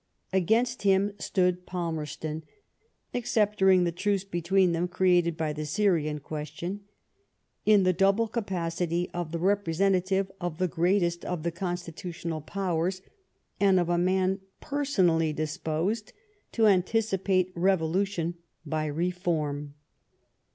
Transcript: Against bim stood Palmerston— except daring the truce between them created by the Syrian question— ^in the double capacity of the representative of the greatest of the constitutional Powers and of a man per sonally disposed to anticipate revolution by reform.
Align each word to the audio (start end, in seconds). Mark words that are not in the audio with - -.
Against 0.33 0.81
bim 0.83 1.13
stood 1.19 1.67
Palmerston— 1.67 2.41
except 3.13 3.59
daring 3.59 3.83
the 3.83 3.91
truce 3.91 4.23
between 4.23 4.71
them 4.71 4.87
created 4.87 5.37
by 5.37 5.53
the 5.53 5.63
Syrian 5.63 6.17
question— 6.17 6.79
^in 7.67 7.83
the 7.83 7.93
double 7.93 8.27
capacity 8.27 9.11
of 9.11 9.31
the 9.31 9.37
representative 9.37 10.31
of 10.41 10.57
the 10.57 10.67
greatest 10.67 11.23
of 11.23 11.43
the 11.43 11.51
constitutional 11.51 12.41
Powers 12.41 13.03
and 13.59 13.79
of 13.79 13.89
a 13.89 13.99
man 13.99 14.39
per 14.59 14.83
sonally 14.85 15.35
disposed 15.35 16.13
to 16.53 16.65
anticipate 16.65 17.53
revolution 17.53 18.33
by 18.65 18.87
reform. 18.87 19.75